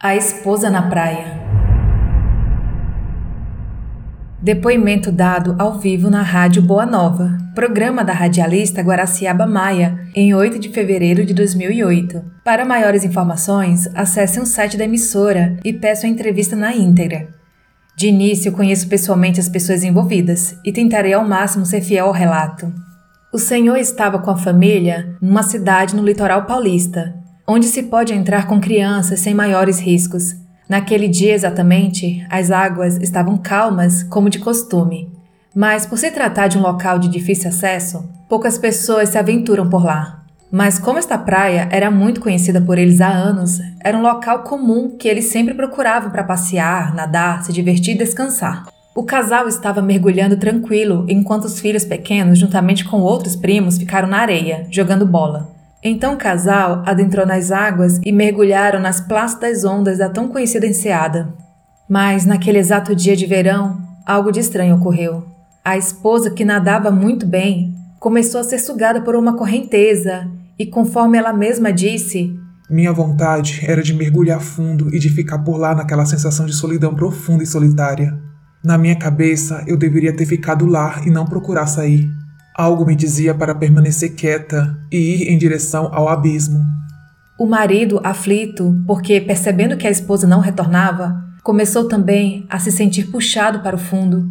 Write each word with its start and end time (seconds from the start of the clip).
A 0.00 0.14
esposa 0.14 0.70
na 0.70 0.82
praia. 0.82 1.42
Depoimento 4.40 5.10
dado 5.10 5.56
ao 5.58 5.80
vivo 5.80 6.08
na 6.08 6.22
Rádio 6.22 6.62
Boa 6.62 6.86
Nova, 6.86 7.36
programa 7.52 8.04
da 8.04 8.12
radialista 8.12 8.80
Guaraciaba 8.80 9.44
Maia, 9.44 9.98
em 10.14 10.32
8 10.32 10.60
de 10.60 10.68
fevereiro 10.68 11.26
de 11.26 11.34
2008. 11.34 12.22
Para 12.44 12.64
maiores 12.64 13.02
informações, 13.02 13.88
acesse 13.92 14.38
o 14.38 14.46
site 14.46 14.76
da 14.76 14.84
emissora 14.84 15.58
e 15.64 15.72
peça 15.72 16.06
a 16.06 16.10
entrevista 16.10 16.54
na 16.54 16.72
íntegra. 16.72 17.26
De 17.96 18.06
início, 18.06 18.52
conheço 18.52 18.86
pessoalmente 18.86 19.40
as 19.40 19.48
pessoas 19.48 19.82
envolvidas 19.82 20.56
e 20.64 20.70
tentarei 20.70 21.12
ao 21.12 21.26
máximo 21.26 21.66
ser 21.66 21.80
fiel 21.80 22.06
ao 22.06 22.12
relato. 22.12 22.72
O 23.32 23.38
senhor 23.38 23.76
estava 23.76 24.20
com 24.20 24.30
a 24.30 24.36
família 24.36 25.16
numa 25.20 25.42
cidade 25.42 25.96
no 25.96 26.04
litoral 26.04 26.44
paulista, 26.44 27.18
onde 27.50 27.66
se 27.66 27.84
pode 27.84 28.12
entrar 28.12 28.46
com 28.46 28.60
crianças 28.60 29.20
sem 29.20 29.32
maiores 29.32 29.80
riscos. 29.80 30.36
Naquele 30.68 31.08
dia 31.08 31.32
exatamente, 31.32 32.22
as 32.28 32.50
águas 32.50 32.98
estavam 32.98 33.38
calmas 33.38 34.02
como 34.02 34.28
de 34.28 34.38
costume, 34.38 35.10
mas 35.54 35.86
por 35.86 35.96
se 35.96 36.10
tratar 36.10 36.48
de 36.48 36.58
um 36.58 36.60
local 36.60 36.98
de 36.98 37.08
difícil 37.08 37.48
acesso, 37.48 38.06
poucas 38.28 38.58
pessoas 38.58 39.08
se 39.08 39.16
aventuram 39.16 39.70
por 39.70 39.82
lá. 39.82 40.26
Mas 40.52 40.78
como 40.78 40.98
esta 40.98 41.16
praia 41.16 41.68
era 41.70 41.90
muito 41.90 42.20
conhecida 42.20 42.60
por 42.60 42.76
eles 42.76 43.00
há 43.00 43.08
anos, 43.08 43.60
era 43.82 43.96
um 43.96 44.02
local 44.02 44.42
comum 44.42 44.90
que 44.98 45.08
eles 45.08 45.26
sempre 45.26 45.54
procuravam 45.54 46.10
para 46.10 46.24
passear, 46.24 46.94
nadar, 46.94 47.44
se 47.44 47.52
divertir 47.52 47.94
e 47.94 47.98
descansar. 47.98 48.66
O 48.94 49.04
casal 49.04 49.48
estava 49.48 49.80
mergulhando 49.80 50.36
tranquilo 50.36 51.06
enquanto 51.08 51.46
os 51.46 51.60
filhos 51.60 51.84
pequenos, 51.84 52.38
juntamente 52.38 52.84
com 52.84 53.00
outros 53.00 53.36
primos, 53.36 53.78
ficaram 53.78 54.08
na 54.08 54.18
areia, 54.18 54.66
jogando 54.70 55.06
bola. 55.06 55.57
Então 55.82 56.14
o 56.14 56.18
casal 56.18 56.82
adentrou 56.84 57.24
nas 57.24 57.52
águas 57.52 58.00
e 58.04 58.10
mergulharam 58.10 58.80
nas 58.80 59.00
plácidas 59.00 59.64
ondas 59.64 59.98
da 59.98 60.08
tão 60.08 60.28
conhecida 60.28 60.66
enseada. 60.66 61.32
Mas 61.88 62.26
naquele 62.26 62.58
exato 62.58 62.94
dia 62.94 63.16
de 63.16 63.26
verão, 63.26 63.80
algo 64.04 64.32
de 64.32 64.40
estranho 64.40 64.76
ocorreu. 64.76 65.26
A 65.64 65.76
esposa, 65.76 66.30
que 66.30 66.44
nadava 66.44 66.90
muito 66.90 67.26
bem, 67.26 67.74
começou 68.00 68.40
a 68.40 68.44
ser 68.44 68.58
sugada 68.58 69.02
por 69.02 69.14
uma 69.14 69.36
correnteza 69.36 70.28
e, 70.58 70.66
conforme 70.66 71.18
ela 71.18 71.32
mesma 71.32 71.72
disse, 71.72 72.34
minha 72.70 72.92
vontade 72.92 73.62
era 73.66 73.82
de 73.82 73.94
mergulhar 73.94 74.40
fundo 74.40 74.94
e 74.94 74.98
de 74.98 75.08
ficar 75.08 75.38
por 75.38 75.56
lá 75.56 75.74
naquela 75.74 76.04
sensação 76.04 76.44
de 76.44 76.52
solidão 76.52 76.94
profunda 76.94 77.42
e 77.42 77.46
solitária. 77.46 78.14
Na 78.62 78.76
minha 78.76 78.94
cabeça, 78.94 79.64
eu 79.66 79.74
deveria 79.74 80.14
ter 80.14 80.26
ficado 80.26 80.66
lá 80.66 81.00
e 81.06 81.10
não 81.10 81.24
procurar 81.24 81.66
sair. 81.66 82.10
Algo 82.58 82.84
me 82.84 82.96
dizia 82.96 83.32
para 83.32 83.54
permanecer 83.54 84.16
quieta 84.16 84.76
e 84.90 84.96
ir 84.96 85.28
em 85.28 85.38
direção 85.38 85.90
ao 85.94 86.08
abismo. 86.08 86.58
O 87.38 87.46
marido, 87.46 88.00
aflito, 88.02 88.82
porque 88.84 89.20
percebendo 89.20 89.76
que 89.76 89.86
a 89.86 89.90
esposa 89.92 90.26
não 90.26 90.40
retornava, 90.40 91.24
começou 91.44 91.86
também 91.86 92.44
a 92.50 92.58
se 92.58 92.72
sentir 92.72 93.12
puxado 93.12 93.60
para 93.60 93.76
o 93.76 93.78
fundo 93.78 94.28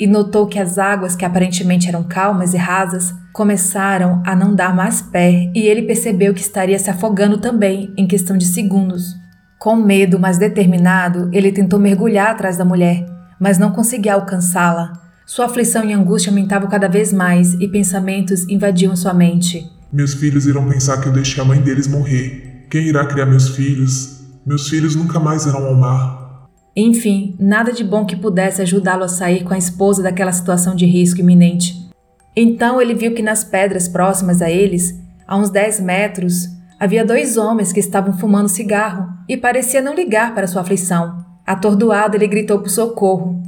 e 0.00 0.06
notou 0.06 0.46
que 0.46 0.58
as 0.58 0.78
águas, 0.78 1.14
que 1.14 1.26
aparentemente 1.26 1.86
eram 1.86 2.02
calmas 2.02 2.54
e 2.54 2.56
rasas, 2.56 3.14
começaram 3.30 4.22
a 4.24 4.34
não 4.34 4.54
dar 4.54 4.74
mais 4.74 5.02
pé 5.02 5.52
e 5.54 5.66
ele 5.66 5.82
percebeu 5.82 6.32
que 6.32 6.40
estaria 6.40 6.78
se 6.78 6.88
afogando 6.88 7.36
também 7.36 7.92
em 7.94 8.06
questão 8.06 8.38
de 8.38 8.46
segundos. 8.46 9.14
Com 9.58 9.76
medo, 9.76 10.18
mas 10.18 10.38
determinado, 10.38 11.28
ele 11.30 11.52
tentou 11.52 11.78
mergulhar 11.78 12.30
atrás 12.30 12.56
da 12.56 12.64
mulher, 12.64 13.04
mas 13.38 13.58
não 13.58 13.70
conseguia 13.70 14.14
alcançá-la 14.14 15.04
sua 15.26 15.46
aflição 15.46 15.84
e 15.84 15.92
angústia 15.92 16.30
aumentavam 16.30 16.68
cada 16.68 16.88
vez 16.88 17.12
mais 17.12 17.54
e 17.54 17.66
pensamentos 17.66 18.48
invadiam 18.48 18.94
sua 18.94 19.12
mente. 19.12 19.68
Meus 19.92 20.14
filhos 20.14 20.46
irão 20.46 20.68
pensar 20.68 21.00
que 21.00 21.08
eu 21.08 21.12
deixei 21.12 21.42
a 21.42 21.44
mãe 21.44 21.60
deles 21.60 21.88
morrer. 21.88 22.64
Quem 22.70 22.86
irá 22.86 23.04
criar 23.04 23.26
meus 23.26 23.48
filhos? 23.48 24.20
Meus 24.46 24.68
filhos 24.68 24.94
nunca 24.94 25.18
mais 25.18 25.44
irão 25.44 25.66
ao 25.66 25.74
mar. 25.74 26.46
Enfim, 26.76 27.34
nada 27.40 27.72
de 27.72 27.82
bom 27.82 28.06
que 28.06 28.14
pudesse 28.14 28.62
ajudá-lo 28.62 29.02
a 29.02 29.08
sair 29.08 29.42
com 29.42 29.52
a 29.52 29.58
esposa 29.58 30.00
daquela 30.00 30.30
situação 30.30 30.76
de 30.76 30.86
risco 30.86 31.18
iminente. 31.18 31.74
Então 32.36 32.80
ele 32.80 32.94
viu 32.94 33.12
que 33.12 33.22
nas 33.22 33.42
pedras 33.42 33.88
próximas 33.88 34.40
a 34.40 34.48
eles, 34.48 34.94
a 35.26 35.36
uns 35.36 35.50
10 35.50 35.80
metros, 35.80 36.46
havia 36.78 37.04
dois 37.04 37.36
homens 37.36 37.72
que 37.72 37.80
estavam 37.80 38.16
fumando 38.16 38.48
cigarro 38.48 39.08
e 39.28 39.36
parecia 39.36 39.82
não 39.82 39.92
ligar 39.92 40.36
para 40.36 40.46
sua 40.46 40.62
aflição. 40.62 41.24
Atordoado, 41.44 42.16
ele 42.16 42.28
gritou 42.28 42.60
por 42.60 42.70
socorro, 42.70 43.42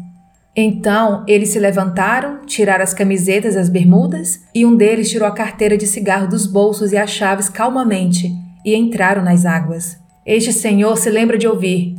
então 0.61 1.25
eles 1.29 1.51
se 1.51 1.59
levantaram, 1.59 2.45
tiraram 2.45 2.83
as 2.83 2.93
camisetas 2.93 3.55
e 3.55 3.59
as 3.59 3.69
bermudas, 3.69 4.41
e 4.55 4.67
um 4.67 4.77
deles 4.77 5.09
tirou 5.09 5.29
a 5.29 5.33
carteira 5.33 5.79
de 5.79 5.87
cigarro 5.87 6.29
dos 6.29 6.47
bolsos 6.47 6.93
e 6.93 6.97
as 6.97 7.11
chaves 7.11 7.49
calmamente, 7.49 8.33
e 8.65 8.75
entraram 8.75 9.23
nas 9.23 9.47
águas. 9.47 9.97
Este 10.27 10.53
senhor 10.53 10.97
se 10.97 11.11
lembra 11.11 11.39
de 11.39 11.47
ouvir: 11.47 11.95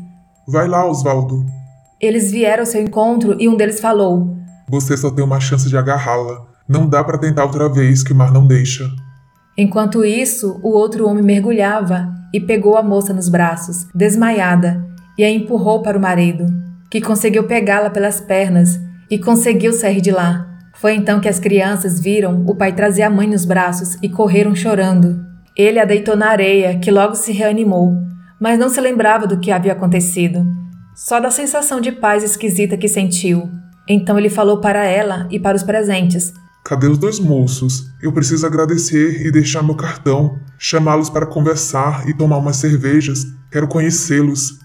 Vai 0.48 0.68
lá, 0.68 0.86
Osvaldo. 0.86 1.46
Eles 2.02 2.32
vieram 2.32 2.64
ao 2.64 2.66
seu 2.66 2.82
encontro 2.82 3.36
e 3.40 3.48
um 3.48 3.56
deles 3.56 3.80
falou: 3.80 4.36
Você 4.68 4.98
só 4.98 5.10
tem 5.10 5.24
uma 5.24 5.40
chance 5.40 5.70
de 5.70 5.78
agarrá-la. 5.78 6.46
Não 6.68 6.88
dá 6.88 7.04
para 7.04 7.18
tentar 7.18 7.46
outra 7.46 7.68
vez, 7.70 8.04
que 8.04 8.14
o 8.14 8.16
mar 8.16 8.32
não 8.32 8.46
deixa. 8.46 8.88
Enquanto 9.58 10.06
isso, 10.06 10.60
o 10.62 10.70
outro 10.70 11.08
homem 11.08 11.24
mergulhava 11.24 12.14
e 12.34 12.40
pegou 12.40 12.78
a 12.78 12.84
moça 12.84 13.14
nos 13.14 13.28
braços, 13.28 13.88
desmaiada, 13.96 14.86
e 15.18 15.24
a 15.24 15.32
empurrou 15.32 15.82
para 15.82 15.98
o 15.98 16.02
marido 16.02 16.69
que 16.90 17.02
conseguiu 17.02 17.44
pegá-la 17.44 17.90
pelas 17.90 18.20
pernas 18.20 18.80
e 19.10 19.18
conseguiu 19.18 19.74
sair 19.74 20.02
de 20.02 20.12
lá. 20.12 20.48
Foi 20.76 20.94
então 20.96 21.20
que 21.20 21.28
as 21.28 21.40
crianças 21.40 22.00
viram 22.00 22.44
o 22.48 22.56
pai 22.56 22.74
trazer 22.74 23.04
a 23.04 23.10
mãe 23.10 23.28
nos 23.28 23.46
braços 23.46 23.98
e 24.02 24.10
correram 24.10 24.56
chorando. 24.56 25.26
Ele 25.56 25.80
a 25.80 25.86
deitou 25.86 26.16
na 26.16 26.30
areia, 26.30 26.80
que 26.80 26.90
logo 26.90 27.16
se 27.16 27.32
reanimou, 27.32 27.94
mas 28.40 28.58
não 28.58 28.70
se 28.70 28.80
lembrava 28.80 29.28
do 29.28 29.40
que 29.40 29.52
havia 29.52 29.74
acontecido, 29.74 30.46
só 30.96 31.20
da 31.20 31.30
sensação 31.30 31.82
de 31.82 31.92
paz 31.92 32.24
esquisita 32.24 32.78
que 32.78 32.88
sentiu. 32.88 33.50
Então 33.88 34.18
ele 34.18 34.30
falou 34.30 34.62
para 34.62 34.86
ela 34.86 35.28
e 35.30 35.40
para 35.40 35.58
os 35.58 35.64
presentes: 35.64 36.32
Cadê 36.64 36.88
os 36.88 36.98
dois 36.98 37.20
moços? 37.20 37.90
Eu 38.02 38.14
preciso 38.14 38.46
agradecer 38.46 39.26
e 39.26 39.32
deixar 39.32 39.64
meu 39.64 39.76
cartão, 39.76 40.40
chamá-los 40.58 41.10
para 41.10 41.26
conversar 41.26 42.08
e 42.08 42.14
tomar 42.14 42.38
umas 42.38 42.58
cervejas. 42.58 43.26
Quero 43.52 43.68
conhecê-los. 43.68 44.60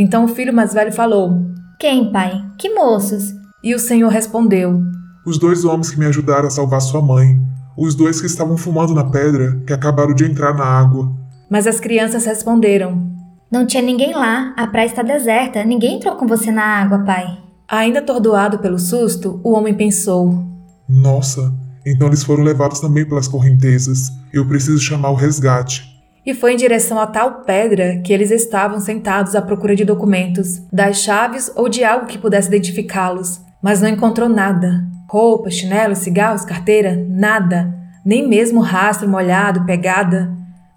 Então 0.00 0.24
o 0.24 0.28
filho 0.28 0.50
mais 0.50 0.72
velho 0.72 0.90
falou: 0.90 1.42
Quem, 1.78 2.10
pai? 2.10 2.42
Que 2.56 2.74
moços? 2.74 3.34
E 3.62 3.74
o 3.74 3.78
Senhor 3.78 4.08
respondeu: 4.08 4.80
Os 5.26 5.38
dois 5.38 5.62
homens 5.62 5.90
que 5.90 5.98
me 5.98 6.06
ajudaram 6.06 6.46
a 6.46 6.50
salvar 6.50 6.80
sua 6.80 7.02
mãe. 7.02 7.38
Os 7.76 7.94
dois 7.94 8.18
que 8.18 8.26
estavam 8.26 8.56
fumando 8.56 8.94
na 8.94 9.04
pedra, 9.04 9.60
que 9.66 9.74
acabaram 9.74 10.14
de 10.14 10.24
entrar 10.24 10.54
na 10.54 10.64
água. 10.64 11.12
Mas 11.50 11.66
as 11.66 11.78
crianças 11.78 12.24
responderam: 12.24 13.12
Não 13.52 13.66
tinha 13.66 13.82
ninguém 13.82 14.14
lá, 14.14 14.54
a 14.56 14.66
praia 14.66 14.86
está 14.86 15.02
deserta, 15.02 15.64
ninguém 15.64 15.96
entrou 15.96 16.16
com 16.16 16.26
você 16.26 16.50
na 16.50 16.64
água, 16.64 17.00
pai. 17.00 17.38
Ainda 17.68 17.98
atordoado 17.98 18.58
pelo 18.58 18.78
susto, 18.78 19.38
o 19.44 19.52
homem 19.52 19.74
pensou: 19.74 20.42
Nossa, 20.88 21.52
então 21.84 22.06
eles 22.06 22.24
foram 22.24 22.42
levados 22.42 22.80
também 22.80 23.06
pelas 23.06 23.28
correntezas. 23.28 24.08
Eu 24.32 24.46
preciso 24.48 24.78
chamar 24.78 25.10
o 25.10 25.14
resgate 25.14 25.99
e 26.24 26.34
foi 26.34 26.52
em 26.52 26.56
direção 26.56 26.98
a 26.98 27.06
tal 27.06 27.42
pedra 27.42 28.00
que 28.04 28.12
eles 28.12 28.30
estavam 28.30 28.80
sentados 28.80 29.34
à 29.34 29.42
procura 29.42 29.74
de 29.74 29.84
documentos, 29.84 30.62
das 30.72 30.98
chaves 30.98 31.50
ou 31.56 31.68
de 31.68 31.82
algo 31.84 32.06
que 32.06 32.18
pudesse 32.18 32.48
identificá-los, 32.48 33.40
mas 33.62 33.80
não 33.80 33.88
encontrou 33.88 34.28
nada. 34.28 34.84
Roupas, 35.08 35.54
chinelos, 35.54 35.98
cigarros, 35.98 36.44
carteira, 36.44 37.04
nada, 37.08 37.74
nem 38.04 38.28
mesmo 38.28 38.60
rastro 38.60 39.08
molhado, 39.08 39.64
pegada, 39.64 40.30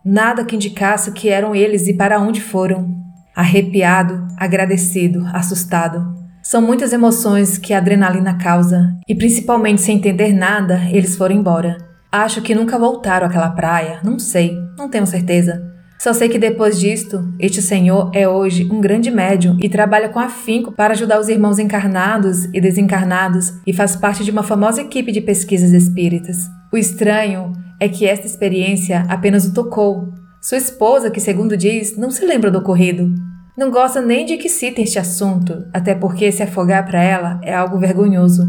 nada 0.03 0.43
que 0.43 0.55
indicasse 0.55 1.11
que 1.11 1.29
eram 1.29 1.55
eles 1.55 1.87
e 1.87 1.93
para 1.93 2.19
onde 2.19 2.41
foram. 2.41 2.93
Arrepiado, 3.35 4.27
agradecido, 4.37 5.25
assustado. 5.33 6.13
São 6.41 6.61
muitas 6.61 6.91
emoções 6.91 7.57
que 7.57 7.73
a 7.73 7.77
adrenalina 7.77 8.37
causa, 8.37 8.93
e 9.07 9.15
principalmente 9.15 9.81
sem 9.81 9.95
entender 9.95 10.33
nada, 10.33 10.81
eles 10.91 11.15
foram 11.15 11.35
embora. 11.35 11.77
Acho 12.13 12.43
que 12.43 12.53
nunca 12.53 12.77
voltaram 12.77 13.25
àquela 13.25 13.49
praia, 13.49 13.99
não 14.03 14.19
sei, 14.19 14.55
não 14.77 14.87
tenho 14.87 15.07
certeza. 15.07 15.73
Só 15.97 16.13
sei 16.13 16.29
que 16.29 16.37
depois 16.37 16.79
disto, 16.79 17.27
este 17.39 17.59
senhor 17.59 18.11
é 18.13 18.27
hoje 18.27 18.69
um 18.71 18.79
grande 18.79 19.09
médium 19.09 19.57
e 19.59 19.67
trabalha 19.67 20.09
com 20.09 20.19
afinco 20.19 20.71
para 20.71 20.93
ajudar 20.93 21.19
os 21.19 21.27
irmãos 21.27 21.57
encarnados 21.57 22.45
e 22.53 22.61
desencarnados 22.61 23.53
e 23.65 23.73
faz 23.73 23.95
parte 23.95 24.23
de 24.23 24.29
uma 24.29 24.43
famosa 24.43 24.81
equipe 24.81 25.11
de 25.11 25.21
pesquisas 25.21 25.71
espíritas. 25.71 26.37
O 26.71 26.77
estranho 26.77 27.51
é 27.79 27.89
que 27.89 28.05
esta 28.05 28.27
experiência 28.27 29.07
apenas 29.09 29.47
o 29.47 29.53
tocou. 29.55 30.13
Sua 30.39 30.59
esposa, 30.59 31.09
que 31.09 31.19
segundo 31.19 31.57
diz, 31.57 31.97
não 31.97 32.11
se 32.11 32.23
lembra 32.23 32.51
do 32.51 32.59
ocorrido. 32.59 33.11
Não 33.57 33.71
gosta 33.71 33.99
nem 33.99 34.23
de 34.23 34.37
que 34.37 34.49
cite 34.49 34.83
este 34.83 34.99
assunto, 34.99 35.65
até 35.73 35.95
porque 35.95 36.31
se 36.31 36.43
afogar 36.43 36.85
para 36.85 37.01
ela 37.01 37.39
é 37.41 37.55
algo 37.55 37.79
vergonhoso, 37.79 38.47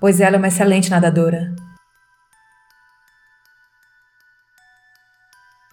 pois 0.00 0.22
ela 0.22 0.36
é 0.36 0.38
uma 0.38 0.48
excelente 0.48 0.90
nadadora. 0.90 1.52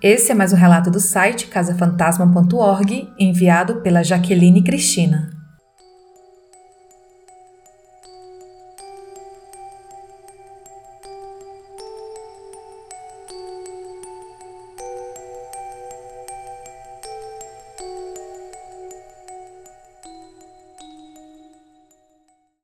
Esse 0.01 0.31
é 0.31 0.33
mais 0.33 0.51
um 0.51 0.55
relato 0.55 0.89
do 0.89 0.99
site 0.99 1.45
casafantasma.org, 1.45 3.13
enviado 3.19 3.81
pela 3.81 4.01
Jaqueline 4.01 4.63
Cristina. 4.63 5.40